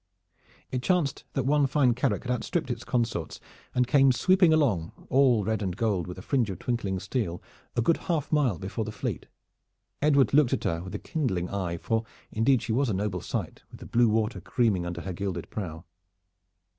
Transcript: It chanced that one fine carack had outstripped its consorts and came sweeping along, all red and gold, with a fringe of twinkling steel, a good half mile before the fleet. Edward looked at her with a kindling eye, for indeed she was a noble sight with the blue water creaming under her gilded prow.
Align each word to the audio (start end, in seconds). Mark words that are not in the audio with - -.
It 0.71 0.81
chanced 0.81 1.25
that 1.33 1.45
one 1.45 1.67
fine 1.67 1.93
carack 1.93 2.23
had 2.23 2.31
outstripped 2.31 2.71
its 2.71 2.83
consorts 2.83 3.39
and 3.75 3.85
came 3.85 4.11
sweeping 4.11 4.51
along, 4.51 4.93
all 5.09 5.43
red 5.43 5.61
and 5.61 5.77
gold, 5.77 6.07
with 6.07 6.17
a 6.17 6.23
fringe 6.23 6.49
of 6.49 6.57
twinkling 6.57 6.99
steel, 6.99 7.39
a 7.75 7.83
good 7.83 7.97
half 7.97 8.31
mile 8.31 8.57
before 8.57 8.83
the 8.83 8.91
fleet. 8.91 9.27
Edward 10.01 10.33
looked 10.33 10.53
at 10.53 10.63
her 10.63 10.81
with 10.81 10.95
a 10.95 10.97
kindling 10.97 11.49
eye, 11.49 11.77
for 11.77 12.03
indeed 12.31 12.63
she 12.63 12.71
was 12.73 12.89
a 12.89 12.95
noble 12.95 13.21
sight 13.21 13.61
with 13.69 13.79
the 13.79 13.85
blue 13.85 14.09
water 14.09 14.41
creaming 14.41 14.87
under 14.87 15.01
her 15.01 15.13
gilded 15.13 15.51
prow. 15.51 15.83